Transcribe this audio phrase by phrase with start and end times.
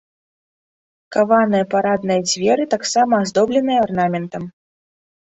[1.15, 4.43] Каваныя парадныя дзверы таксама аздобленыя арнаментам.